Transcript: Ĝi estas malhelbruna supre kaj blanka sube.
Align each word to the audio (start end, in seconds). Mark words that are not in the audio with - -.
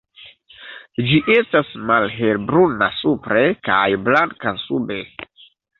Ĝi 1.09 1.19
estas 1.33 1.69
malhelbruna 1.91 2.91
supre 3.03 3.47
kaj 3.69 3.87
blanka 4.09 4.59
sube. 4.69 5.03